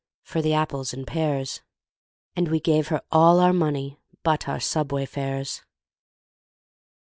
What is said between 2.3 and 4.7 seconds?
And we gave her all our money but our